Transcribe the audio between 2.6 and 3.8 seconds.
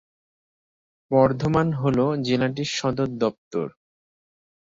সদর দপ্তর।